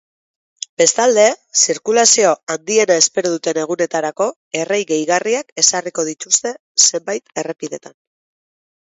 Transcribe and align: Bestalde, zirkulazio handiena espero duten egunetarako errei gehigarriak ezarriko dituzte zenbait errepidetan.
Bestalde, 0.81 1.25
zirkulazio 1.65 2.31
handiena 2.53 2.95
espero 3.01 3.33
duten 3.33 3.59
egunetarako 3.65 4.27
errei 4.63 4.79
gehigarriak 4.93 5.53
ezarriko 5.65 6.07
dituzte 6.09 6.55
zenbait 6.87 7.31
errepidetan. 7.43 7.95